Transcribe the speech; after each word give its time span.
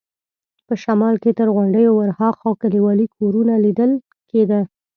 په 0.67 0.73
شمال 0.83 1.15
کې 1.23 1.31
تر 1.39 1.47
غونډیو 1.55 1.91
ورهاخوا 1.95 2.51
کلیوالي 2.61 3.07
کورونه 3.15 3.53
لیدل 3.65 3.91
کېده. 4.29 4.61